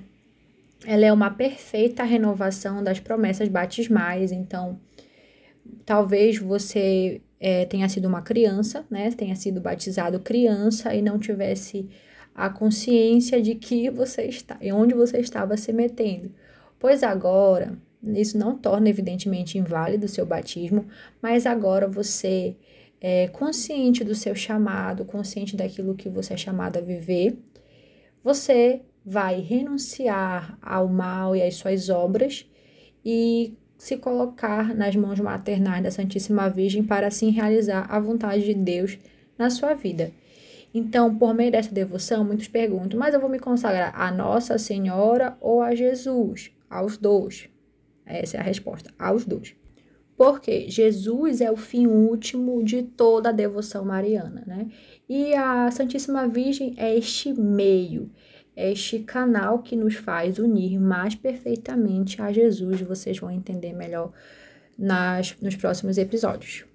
ela 0.85 1.05
é 1.05 1.11
uma 1.11 1.29
perfeita 1.29 2.03
renovação 2.03 2.83
das 2.83 2.99
promessas 2.99 3.47
batismais, 3.47 4.31
então 4.31 4.79
talvez 5.85 6.37
você 6.37 7.21
é, 7.39 7.65
tenha 7.65 7.89
sido 7.89 8.07
uma 8.07 8.21
criança, 8.21 8.85
né, 8.89 9.11
tenha 9.11 9.35
sido 9.35 9.59
batizado 9.59 10.19
criança 10.19 10.93
e 10.93 11.01
não 11.01 11.19
tivesse 11.19 11.89
a 12.33 12.49
consciência 12.49 13.41
de 13.41 13.55
que 13.55 13.89
você 13.89 14.23
está, 14.23 14.57
e 14.61 14.71
onde 14.71 14.93
você 14.93 15.19
estava 15.19 15.57
se 15.57 15.73
metendo. 15.73 16.31
Pois 16.79 17.03
agora, 17.03 17.77
isso 18.03 18.37
não 18.37 18.57
torna 18.57 18.89
evidentemente 18.89 19.57
inválido 19.57 20.05
o 20.05 20.09
seu 20.09 20.25
batismo, 20.25 20.85
mas 21.21 21.45
agora 21.45 21.87
você 21.87 22.55
é, 23.01 23.27
consciente 23.29 24.03
do 24.03 24.13
seu 24.13 24.35
chamado, 24.35 25.03
consciente 25.03 25.55
daquilo 25.55 25.95
que 25.95 26.07
você 26.07 26.35
é 26.35 26.37
chamado 26.37 26.77
a 26.77 26.81
viver, 26.81 27.35
você 28.23 28.81
vai 29.03 29.39
renunciar 29.39 30.57
ao 30.61 30.87
mal 30.87 31.35
e 31.35 31.41
às 31.41 31.55
suas 31.55 31.89
obras 31.89 32.47
e 33.03 33.57
se 33.75 33.97
colocar 33.97 34.75
nas 34.75 34.95
mãos 34.95 35.19
maternais 35.19 35.81
da 35.81 35.89
Santíssima 35.89 36.47
Virgem 36.47 36.83
para 36.83 37.07
assim 37.07 37.31
realizar 37.31 37.87
a 37.89 37.99
vontade 37.99 38.45
de 38.45 38.53
Deus 38.53 38.99
na 39.35 39.49
sua 39.49 39.73
vida. 39.73 40.11
Então, 40.71 41.17
por 41.17 41.33
meio 41.33 41.51
dessa 41.51 41.73
devoção, 41.73 42.23
muitos 42.23 42.47
perguntam: 42.47 42.99
mas 42.99 43.15
eu 43.15 43.19
vou 43.19 43.29
me 43.29 43.39
consagrar 43.39 43.99
a 43.99 44.11
Nossa 44.11 44.59
Senhora 44.59 45.35
ou 45.41 45.63
a 45.63 45.73
Jesus? 45.73 46.51
Aos 46.69 46.95
dois. 46.95 47.49
Essa 48.05 48.37
é 48.37 48.39
a 48.39 48.43
resposta: 48.43 48.93
aos 48.99 49.25
dois. 49.25 49.55
Porque 50.17 50.69
Jesus 50.69 51.41
é 51.41 51.51
o 51.51 51.57
fim 51.57 51.87
último 51.87 52.63
de 52.63 52.83
toda 52.83 53.29
a 53.29 53.31
devoção 53.31 53.83
mariana, 53.83 54.43
né? 54.45 54.67
E 55.09 55.33
a 55.33 55.69
Santíssima 55.71 56.27
Virgem 56.27 56.73
é 56.77 56.95
este 56.95 57.33
meio, 57.33 58.11
é 58.55 58.71
este 58.71 58.99
canal 58.99 59.59
que 59.59 59.75
nos 59.75 59.95
faz 59.95 60.37
unir 60.37 60.79
mais 60.79 61.15
perfeitamente 61.15 62.21
a 62.21 62.31
Jesus. 62.31 62.81
Vocês 62.81 63.17
vão 63.17 63.31
entender 63.31 63.73
melhor 63.73 64.11
nas, 64.77 65.35
nos 65.41 65.55
próximos 65.55 65.97
episódios. 65.97 66.65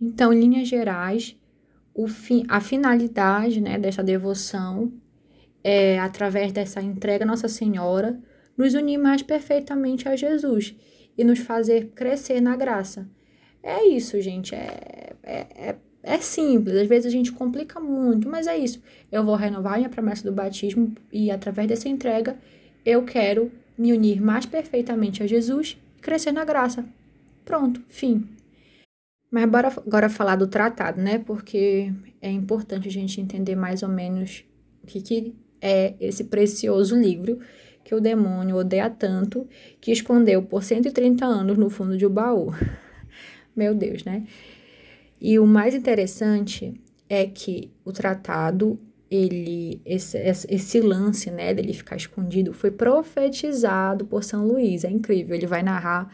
Então, 0.00 0.32
em 0.32 0.40
linhas 0.40 0.66
gerais, 0.66 1.36
o 1.94 2.08
fim, 2.08 2.44
a 2.48 2.60
finalidade 2.60 3.60
né, 3.60 3.78
dessa 3.78 4.02
devoção 4.02 4.92
é, 5.62 5.98
através 6.00 6.52
dessa 6.52 6.80
entrega 6.82 7.24
a 7.24 7.26
Nossa 7.26 7.48
Senhora, 7.48 8.18
nos 8.56 8.74
unir 8.74 8.98
mais 8.98 9.22
perfeitamente 9.22 10.08
a 10.08 10.16
Jesus 10.16 10.74
e 11.16 11.24
nos 11.24 11.38
fazer 11.40 11.92
crescer 11.94 12.40
na 12.40 12.56
graça. 12.56 13.08
É 13.62 13.86
isso, 13.86 14.20
gente. 14.20 14.54
É, 14.54 15.12
é, 15.22 15.36
é, 15.68 15.76
é 16.02 16.18
simples. 16.18 16.76
Às 16.76 16.88
vezes 16.88 17.06
a 17.06 17.10
gente 17.10 17.32
complica 17.32 17.78
muito, 17.78 18.28
mas 18.28 18.46
é 18.46 18.56
isso. 18.56 18.82
Eu 19.10 19.24
vou 19.24 19.36
renovar 19.36 19.76
minha 19.76 19.88
promessa 19.88 20.24
do 20.24 20.32
batismo 20.32 20.92
e, 21.12 21.30
através 21.30 21.68
dessa 21.68 21.88
entrega, 21.88 22.36
eu 22.84 23.04
quero 23.04 23.50
me 23.78 23.92
unir 23.92 24.20
mais 24.20 24.46
perfeitamente 24.46 25.22
a 25.22 25.26
Jesus 25.26 25.78
e 25.96 26.00
crescer 26.00 26.32
na 26.32 26.44
graça. 26.44 26.84
Pronto, 27.44 27.82
fim. 27.88 28.28
Mas 29.30 29.48
bora 29.48 29.68
agora 29.68 30.08
falar 30.08 30.36
do 30.36 30.46
tratado, 30.46 31.00
né? 31.00 31.18
Porque 31.18 31.92
é 32.20 32.30
importante 32.30 32.88
a 32.88 32.90
gente 32.90 33.20
entender 33.20 33.56
mais 33.56 33.82
ou 33.82 33.88
menos 33.88 34.44
o 34.82 34.86
que, 34.86 35.00
que 35.00 35.34
é 35.60 35.94
esse 36.00 36.24
precioso 36.24 36.96
livro 36.96 37.38
que 37.84 37.94
o 37.94 38.00
demônio 38.00 38.56
odeia 38.56 38.88
tanto 38.88 39.46
que 39.80 39.90
escondeu 39.92 40.42
por 40.42 40.62
130 40.62 41.24
anos 41.24 41.58
no 41.58 41.68
fundo 41.68 41.96
de 41.96 42.06
um 42.06 42.10
baú. 42.10 42.52
Meu 43.54 43.74
Deus, 43.74 44.04
né? 44.04 44.24
E 45.20 45.38
o 45.38 45.46
mais 45.46 45.74
interessante 45.74 46.74
é 47.08 47.26
que 47.26 47.70
o 47.84 47.92
tratado, 47.92 48.78
ele 49.10 49.80
esse, 49.84 50.16
esse 50.18 50.80
lance, 50.80 51.30
né, 51.30 51.52
dele 51.52 51.72
ficar 51.72 51.96
escondido, 51.96 52.52
foi 52.52 52.70
profetizado 52.70 54.04
por 54.06 54.24
São 54.24 54.46
Luís. 54.46 54.84
É 54.84 54.90
incrível. 54.90 55.36
Ele 55.36 55.46
vai 55.46 55.62
narrar 55.62 56.12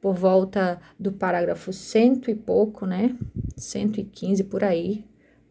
por 0.00 0.14
volta 0.14 0.78
do 0.98 1.10
parágrafo 1.10 1.72
cento 1.72 2.30
e 2.30 2.34
pouco, 2.34 2.86
né? 2.86 3.16
115 3.56 4.44
por 4.44 4.62
aí. 4.62 5.04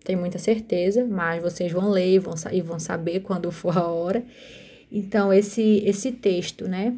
Tenho 0.06 0.20
muita 0.20 0.38
certeza, 0.38 1.04
mas 1.04 1.42
vocês 1.42 1.72
vão 1.72 1.90
ler 1.90 2.14
e 2.14 2.20
vão, 2.20 2.36
e 2.52 2.62
vão 2.62 2.80
saber 2.80 3.22
quando 3.22 3.52
for 3.52 3.76
a 3.76 3.88
hora. 3.88 4.24
Então, 4.92 5.34
esse, 5.34 5.82
esse 5.86 6.12
texto, 6.12 6.68
né? 6.68 6.98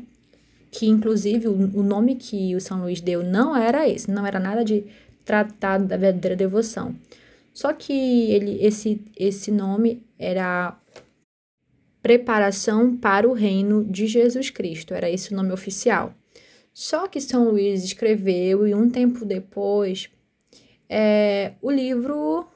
Que 0.71 0.87
inclusive 0.87 1.47
o, 1.47 1.53
o 1.53 1.83
nome 1.83 2.15
que 2.15 2.55
o 2.55 2.61
São 2.61 2.81
Luís 2.81 3.01
deu 3.01 3.23
não 3.23 3.55
era 3.55 3.87
esse, 3.87 4.11
não 4.11 4.25
era 4.25 4.39
nada 4.39 4.63
de 4.63 4.83
tratado 5.23 5.85
da 5.85 5.97
verdadeira 5.97 6.35
devoção. 6.35 6.95
Só 7.53 7.73
que 7.73 7.93
ele, 8.31 8.63
esse, 8.63 9.01
esse 9.17 9.51
nome 9.51 10.03
era 10.19 10.77
preparação 12.01 12.95
para 12.95 13.27
o 13.27 13.33
reino 13.33 13.83
de 13.83 14.07
Jesus 14.07 14.49
Cristo, 14.49 14.93
era 14.93 15.09
esse 15.09 15.33
o 15.33 15.35
nome 15.35 15.51
oficial. 15.51 16.13
Só 16.73 17.07
que 17.07 17.19
São 17.19 17.49
Luís 17.49 17.83
escreveu 17.83 18.67
e 18.67 18.75
um 18.75 18.89
tempo 18.89 19.25
depois 19.25 20.09
é, 20.89 21.53
o 21.61 21.71
livro 21.71 22.47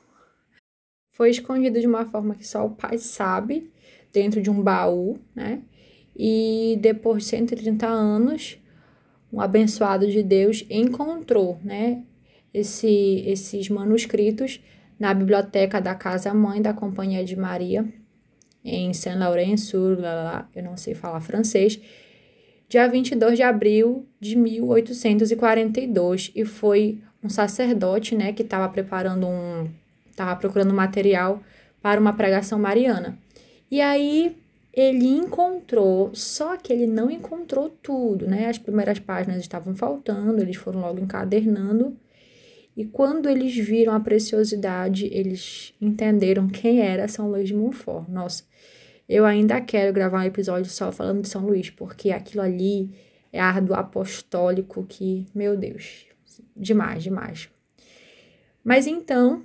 foi 1.12 1.30
escondido 1.30 1.80
de 1.80 1.88
uma 1.88 2.06
forma 2.06 2.36
que 2.36 2.48
só 2.48 2.66
o 2.66 2.76
pai 2.76 2.98
sabe, 2.98 3.71
dentro 4.12 4.42
de 4.42 4.50
um 4.50 4.62
baú, 4.62 5.18
né? 5.36 5.62
E 6.16 6.78
depois 6.82 7.24
de 7.24 7.30
130 7.30 7.88
anos, 7.88 8.58
um 9.32 9.40
abençoado 9.40 10.10
de 10.10 10.22
Deus 10.22 10.66
encontrou, 10.70 11.60
né, 11.64 12.04
esse, 12.54 13.24
esses 13.26 13.70
manuscritos 13.70 14.62
na 15.00 15.14
biblioteca 15.14 15.80
da 15.80 15.96
Casa 15.96 16.34
Mãe 16.34 16.62
da 16.62 16.74
Companhia 16.74 17.24
de 17.24 17.36
Maria, 17.36 17.86
em 18.64 18.94
Saint-Laurent-sur, 18.94 19.98
eu 20.56 20.62
não 20.62 20.78
sei 20.78 20.94
falar 20.94 21.22
francês, 21.22 21.80
dia 22.70 22.88
22 22.88 23.36
de 23.36 23.42
abril 23.42 24.06
de 24.20 24.36
1842, 24.38 26.32
e 26.36 26.46
foi 26.46 27.00
um 27.24 27.30
sacerdote, 27.30 28.16
né, 28.16 28.34
que 28.34 28.44
estava 28.44 28.68
preparando 28.70 29.26
um, 29.26 29.68
estava 30.10 30.36
procurando 30.36 30.74
material 30.74 31.42
para 31.82 32.00
uma 32.00 32.14
pregação 32.14 32.60
mariana. 32.60 33.18
E 33.72 33.80
aí 33.80 34.36
ele 34.74 35.08
encontrou, 35.08 36.14
só 36.14 36.58
que 36.58 36.72
ele 36.72 36.86
não 36.86 37.10
encontrou 37.10 37.70
tudo, 37.70 38.28
né? 38.28 38.48
As 38.48 38.58
primeiras 38.58 39.00
páginas 39.00 39.40
estavam 39.40 39.74
faltando, 39.74 40.42
eles 40.42 40.58
foram 40.58 40.82
logo 40.82 41.00
encadernando. 41.00 41.98
E 42.76 42.86
quando 42.86 43.30
eles 43.30 43.56
viram 43.56 43.94
a 43.94 44.00
preciosidade, 44.00 45.08
eles 45.12 45.74
entenderam 45.82 46.48
quem 46.48 46.82
era 46.82 47.08
São 47.08 47.30
Luís 47.30 47.48
de 47.48 47.54
Montfort. 47.54 48.08
Nossa, 48.10 48.44
eu 49.08 49.26
ainda 49.26 49.60
quero 49.60 49.94
gravar 49.94 50.20
um 50.20 50.28
episódio 50.28 50.70
só 50.70 50.92
falando 50.92 51.22
de 51.22 51.30
São 51.30 51.46
Luís, 51.46 51.70
porque 51.70 52.12
aquilo 52.12 52.42
ali 52.42 52.90
é 53.32 53.40
árduo 53.40 53.76
apostólico 53.76 54.86
que, 54.88 55.26
meu 55.34 55.58
Deus, 55.58 56.06
demais, 56.56 57.04
demais. 57.04 57.50
Mas 58.64 58.88
então, 58.88 59.44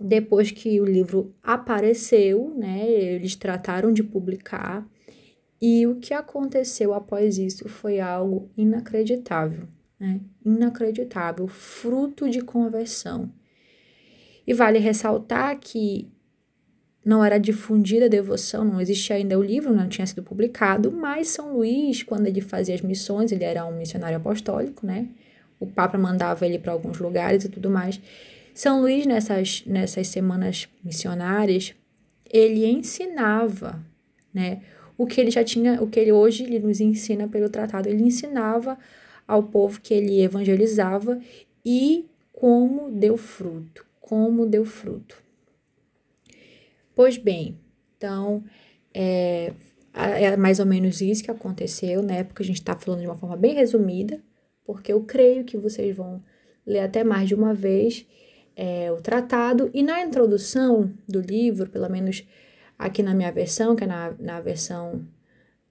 depois 0.00 0.50
que 0.50 0.80
o 0.80 0.84
livro 0.84 1.34
apareceu, 1.42 2.54
né, 2.56 2.88
eles 2.88 3.34
trataram 3.34 3.92
de 3.92 4.02
publicar, 4.02 4.86
e 5.60 5.86
o 5.86 5.96
que 5.96 6.14
aconteceu 6.14 6.94
após 6.94 7.36
isso 7.36 7.68
foi 7.68 7.98
algo 7.98 8.48
inacreditável, 8.56 9.66
né? 9.98 10.20
Inacreditável, 10.44 11.48
fruto 11.48 12.30
de 12.30 12.40
conversão. 12.40 13.32
E 14.46 14.54
vale 14.54 14.78
ressaltar 14.78 15.58
que 15.58 16.08
não 17.04 17.24
era 17.24 17.38
difundida 17.38 18.04
a 18.04 18.08
devoção, 18.08 18.64
não 18.64 18.80
existia 18.80 19.16
ainda 19.16 19.38
o 19.38 19.42
livro, 19.42 19.74
não 19.74 19.88
tinha 19.88 20.06
sido 20.06 20.22
publicado, 20.22 20.92
mas 20.92 21.28
São 21.28 21.54
Luís, 21.54 22.02
quando 22.02 22.26
ele 22.26 22.40
fazia 22.40 22.74
as 22.74 22.82
missões, 22.82 23.32
ele 23.32 23.44
era 23.44 23.64
um 23.66 23.76
missionário 23.76 24.16
apostólico, 24.16 24.86
né? 24.86 25.08
O 25.58 25.66
Papa 25.66 25.98
mandava 25.98 26.46
ele 26.46 26.58
para 26.58 26.72
alguns 26.72 26.98
lugares 26.98 27.44
e 27.44 27.48
tudo 27.48 27.68
mais. 27.68 28.00
São 28.58 28.80
Luís, 28.80 29.06
nessas, 29.06 29.62
nessas 29.66 30.08
semanas 30.08 30.68
missionárias, 30.82 31.76
ele 32.28 32.66
ensinava, 32.66 33.80
né? 34.34 34.62
O 34.96 35.06
que 35.06 35.20
ele 35.20 35.30
já 35.30 35.44
tinha, 35.44 35.80
o 35.80 35.86
que 35.86 36.00
ele 36.00 36.10
hoje 36.10 36.42
ele 36.42 36.58
nos 36.58 36.80
ensina 36.80 37.28
pelo 37.28 37.48
tratado, 37.48 37.88
ele 37.88 38.02
ensinava 38.02 38.76
ao 39.28 39.44
povo 39.44 39.80
que 39.80 39.94
ele 39.94 40.20
evangelizava 40.20 41.20
e 41.64 42.06
como 42.32 42.90
deu 42.90 43.16
fruto, 43.16 43.86
como 44.00 44.44
deu 44.44 44.64
fruto. 44.64 45.22
Pois 46.96 47.16
bem, 47.16 47.60
então 47.96 48.42
é, 48.92 49.52
é 49.94 50.36
mais 50.36 50.58
ou 50.58 50.66
menos 50.66 51.00
isso 51.00 51.22
que 51.22 51.30
aconteceu, 51.30 52.02
né? 52.02 52.24
Porque 52.24 52.42
a 52.42 52.46
gente 52.46 52.58
está 52.58 52.76
falando 52.76 53.02
de 53.02 53.06
uma 53.06 53.14
forma 53.14 53.36
bem 53.36 53.54
resumida, 53.54 54.20
porque 54.64 54.92
eu 54.92 55.04
creio 55.04 55.44
que 55.44 55.56
vocês 55.56 55.96
vão 55.96 56.20
ler 56.66 56.80
até 56.80 57.04
mais 57.04 57.28
de 57.28 57.36
uma 57.36 57.54
vez 57.54 58.04
é, 58.58 58.90
o 58.90 59.00
tratado. 59.00 59.70
E 59.72 59.84
na 59.84 60.02
introdução 60.02 60.92
do 61.08 61.20
livro, 61.20 61.70
pelo 61.70 61.88
menos 61.88 62.26
aqui 62.76 63.04
na 63.04 63.14
minha 63.14 63.30
versão, 63.30 63.76
que 63.76 63.84
é 63.84 63.86
na, 63.86 64.12
na 64.18 64.40
versão 64.40 65.06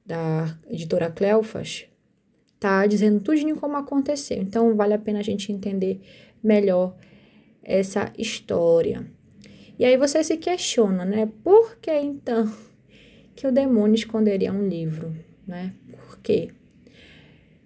da 0.06 0.58
editora 0.70 1.12
Cleofas, 1.12 1.86
tá 2.58 2.88
dizendo 2.88 3.20
tudo 3.20 3.60
como 3.60 3.76
aconteceu. 3.76 4.38
Então 4.38 4.74
vale 4.74 4.94
a 4.94 4.98
pena 4.98 5.20
a 5.20 5.24
gente 5.24 5.52
entender 5.52 6.00
melhor 6.42 6.96
essa 7.62 8.14
história. 8.18 9.06
E 9.78 9.84
aí 9.84 9.98
você 9.98 10.24
se 10.24 10.38
questiona, 10.38 11.04
né? 11.04 11.30
Por 11.44 11.76
que 11.76 11.92
então 11.92 12.50
que 13.36 13.46
o 13.46 13.52
demônio 13.52 13.96
esconderia 13.96 14.54
um 14.54 14.66
livro, 14.66 15.14
né? 15.46 15.74
Por 15.92 16.20
quê? 16.20 16.52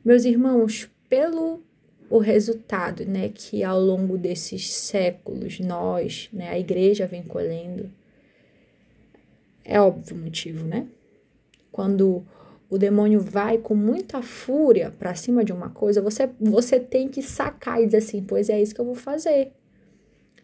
Meus 0.03 0.25
irmãos, 0.25 0.89
pelo 1.07 1.63
o 2.11 2.17
resultado, 2.17 3.05
né, 3.05 3.29
que 3.29 3.63
ao 3.63 3.79
longo 3.79 4.17
desses 4.17 4.69
séculos 4.69 5.61
nós, 5.61 6.29
né, 6.33 6.49
a 6.49 6.59
igreja 6.59 7.07
vem 7.07 7.23
colhendo, 7.23 7.89
é 9.63 9.79
óbvio 9.79 10.17
o 10.17 10.19
motivo, 10.19 10.67
né? 10.67 10.87
Quando 11.71 12.25
o 12.69 12.77
demônio 12.77 13.21
vai 13.21 13.57
com 13.57 13.73
muita 13.75 14.21
fúria 14.21 14.91
para 14.91 15.15
cima 15.15 15.45
de 15.45 15.53
uma 15.53 15.69
coisa, 15.69 16.01
você 16.01 16.29
você 16.37 16.79
tem 16.81 17.07
que 17.07 17.21
sacar 17.21 17.81
e 17.81 17.85
dizer 17.85 17.97
assim, 17.97 18.21
pois 18.21 18.49
é 18.49 18.61
isso 18.61 18.75
que 18.75 18.81
eu 18.81 18.85
vou 18.85 18.95
fazer. 18.95 19.53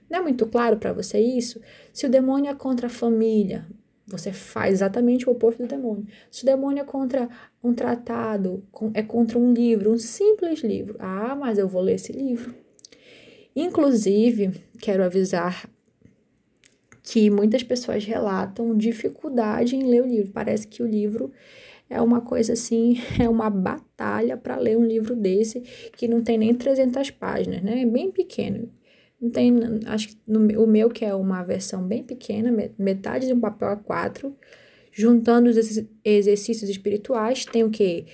Não 0.09 0.19
é 0.19 0.21
muito 0.21 0.45
claro 0.45 0.77
para 0.77 0.93
você 0.93 1.19
isso? 1.19 1.59
Se 1.91 2.05
o 2.05 2.09
demônio 2.09 2.49
é 2.49 2.55
contra 2.55 2.87
a 2.87 2.89
família, 2.89 3.67
você 4.07 4.31
faz 4.31 4.75
exatamente 4.75 5.27
o 5.27 5.31
oposto 5.33 5.61
do 5.61 5.67
demônio. 5.67 6.07
Se 6.31 6.43
o 6.43 6.45
demônio 6.45 6.81
é 6.81 6.85
contra 6.85 7.29
um 7.61 7.73
tratado, 7.73 8.63
é 8.93 9.03
contra 9.03 9.37
um 9.37 9.53
livro, 9.53 9.91
um 9.91 9.97
simples 9.97 10.61
livro, 10.61 10.95
ah, 10.99 11.35
mas 11.35 11.57
eu 11.57 11.67
vou 11.67 11.81
ler 11.81 11.95
esse 11.95 12.13
livro. 12.13 12.55
Inclusive, 13.53 14.51
quero 14.79 15.03
avisar 15.03 15.69
que 17.03 17.29
muitas 17.29 17.63
pessoas 17.63 18.05
relatam 18.05 18.77
dificuldade 18.77 19.75
em 19.75 19.83
ler 19.83 20.03
o 20.03 20.07
livro. 20.07 20.31
Parece 20.31 20.67
que 20.67 20.83
o 20.83 20.87
livro 20.87 21.31
é 21.89 22.01
uma 22.01 22.21
coisa 22.21 22.53
assim, 22.53 22.97
é 23.19 23.27
uma 23.27 23.49
batalha 23.49 24.37
para 24.37 24.57
ler 24.57 24.77
um 24.77 24.85
livro 24.85 25.15
desse 25.15 25.61
que 25.95 26.07
não 26.07 26.21
tem 26.21 26.37
nem 26.37 26.53
300 26.53 27.09
páginas, 27.11 27.61
né? 27.61 27.81
É 27.81 27.85
bem 27.85 28.11
pequeno. 28.11 28.69
Não 29.19 29.29
tem, 29.29 29.51
acho 29.85 30.09
que 30.09 30.17
no, 30.27 30.63
o 30.63 30.67
meu, 30.67 30.89
que 30.89 31.03
é 31.03 31.13
uma 31.13 31.43
versão 31.43 31.83
bem 31.83 32.03
pequena, 32.03 32.51
metade 32.77 33.27
de 33.27 33.33
um 33.33 33.39
papel 33.39 33.69
A4, 33.77 34.31
juntando 34.91 35.49
os 35.49 35.57
exercícios 36.03 36.69
espirituais, 36.69 37.45
tem 37.45 37.63
o 37.63 37.69
quê? 37.69 38.05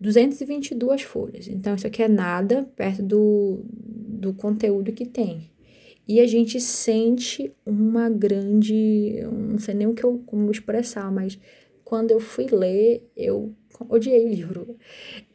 222 0.00 1.02
folhas. 1.02 1.48
Então, 1.48 1.74
isso 1.74 1.86
aqui 1.86 2.02
é 2.02 2.08
nada 2.08 2.68
perto 2.76 3.02
do, 3.02 3.64
do 3.72 4.32
conteúdo 4.32 4.92
que 4.92 5.06
tem. 5.06 5.50
E 6.06 6.20
a 6.20 6.26
gente 6.26 6.60
sente 6.60 7.52
uma 7.66 8.08
grande. 8.08 9.20
Não 9.30 9.58
sei 9.58 9.74
nem 9.74 9.86
o 9.86 9.94
que 9.94 10.04
eu, 10.04 10.22
como 10.24 10.50
expressar, 10.50 11.12
mas 11.12 11.38
quando 11.84 12.12
eu 12.12 12.20
fui 12.20 12.46
ler, 12.46 13.06
eu 13.16 13.54
odiei 13.88 14.24
o 14.24 14.28
livro. 14.28 14.76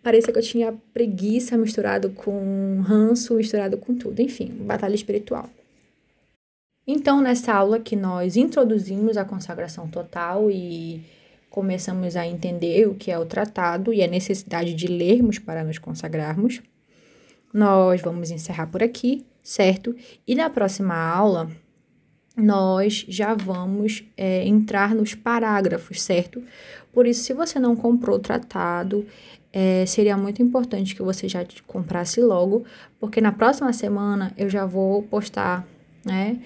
Parecia 0.03 0.33
que 0.33 0.39
eu 0.39 0.43
tinha 0.43 0.75
preguiça 0.93 1.57
misturado 1.57 2.09
com 2.09 2.81
ranço, 2.81 3.35
misturado 3.35 3.77
com 3.77 3.95
tudo. 3.95 4.21
Enfim, 4.21 4.47
batalha 4.47 4.93
espiritual. 4.93 5.49
Então, 6.85 7.21
nessa 7.21 7.53
aula 7.53 7.79
que 7.79 7.95
nós 7.95 8.35
introduzimos 8.35 9.15
a 9.15 9.23
consagração 9.23 9.87
total 9.87 10.51
e 10.51 11.01
começamos 11.49 12.17
a 12.17 12.27
entender 12.27 12.85
o 12.87 12.95
que 12.95 13.09
é 13.09 13.17
o 13.17 13.25
tratado 13.25 13.93
e 13.93 14.03
a 14.03 14.07
necessidade 14.07 14.73
de 14.73 14.87
lermos 14.87 15.39
para 15.39 15.63
nos 15.63 15.77
consagrarmos, 15.77 16.61
nós 17.53 18.01
vamos 18.01 18.31
encerrar 18.31 18.67
por 18.67 18.83
aqui, 18.83 19.25
certo? 19.41 19.95
E 20.27 20.35
na 20.35 20.49
próxima 20.49 20.95
aula, 20.95 21.49
nós 22.35 23.05
já 23.07 23.33
vamos 23.33 24.03
é, 24.17 24.45
entrar 24.45 24.93
nos 24.93 25.15
parágrafos, 25.15 26.01
certo? 26.01 26.43
Por 26.91 27.07
isso, 27.07 27.23
se 27.23 27.33
você 27.33 27.59
não 27.59 27.75
comprou 27.75 28.17
o 28.17 28.19
tratado, 28.19 29.05
é, 29.55 29.85
seria 29.85 30.17
muito 30.17 30.41
importante 30.41 30.95
que 30.95 31.03
você 31.03 31.29
já 31.29 31.45
comprasse 31.67 32.19
logo, 32.19 32.65
porque 32.99 33.21
na 33.21 33.31
próxima 33.31 33.71
semana 33.71 34.33
eu 34.35 34.49
já 34.49 34.65
vou 34.65 35.03
postar, 35.03 35.65
né? 36.03 36.41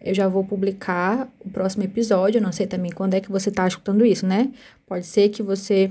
Eu 0.00 0.14
já 0.14 0.28
vou 0.28 0.44
publicar 0.44 1.28
o 1.40 1.50
próximo 1.50 1.82
episódio. 1.82 2.40
Não 2.40 2.52
sei 2.52 2.68
também 2.68 2.92
quando 2.92 3.14
é 3.14 3.20
que 3.20 3.32
você 3.32 3.48
está 3.48 3.66
escutando 3.66 4.06
isso, 4.06 4.24
né? 4.24 4.52
Pode 4.86 5.04
ser 5.04 5.30
que 5.30 5.42
você 5.42 5.90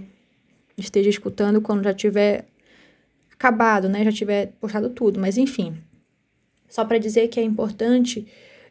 esteja 0.78 1.10
escutando 1.10 1.60
quando 1.60 1.84
já 1.84 1.94
tiver 1.94 2.46
acabado, 3.34 3.90
né? 3.90 4.06
Já 4.06 4.12
tiver 4.14 4.54
postado 4.62 4.90
tudo, 4.90 5.20
mas 5.20 5.38
enfim. 5.38 5.76
Só 6.70 6.86
para 6.86 6.98
dizer 6.98 7.28
que 7.28 7.40
é 7.40 7.44
importante 7.44 8.26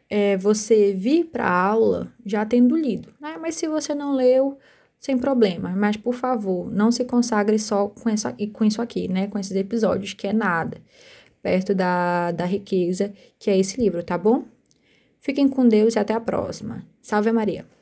é, 0.09 0.35
você 0.37 0.91
vir 0.93 1.25
para 1.25 1.45
a 1.45 1.61
aula 1.61 2.11
já 2.25 2.43
tendo 2.43 2.75
lido, 2.75 3.13
né? 3.21 3.37
Mas 3.39 3.53
se 3.53 3.67
você 3.67 3.93
não 3.93 4.15
leu, 4.15 4.57
sem 5.05 5.19
problema. 5.19 5.69
Mas, 5.69 5.95
por 5.95 6.15
favor, 6.15 6.71
não 6.71 6.91
se 6.91 7.05
consagre 7.05 7.59
só 7.59 7.87
com, 7.87 8.09
essa, 8.09 8.35
com 8.51 8.65
isso 8.65 8.81
aqui, 8.81 9.07
né? 9.07 9.27
Com 9.27 9.37
esses 9.37 9.55
episódios, 9.55 10.13
que 10.13 10.25
é 10.25 10.33
nada, 10.33 10.81
perto 11.43 11.75
da, 11.75 12.31
da 12.31 12.45
riqueza 12.45 13.13
que 13.37 13.51
é 13.51 13.57
esse 13.57 13.79
livro, 13.79 14.01
tá 14.01 14.17
bom? 14.17 14.45
Fiquem 15.19 15.47
com 15.47 15.67
Deus 15.67 15.95
e 15.95 15.99
até 15.99 16.13
a 16.13 16.19
próxima. 16.19 16.83
Salve 17.03 17.31
Maria! 17.31 17.74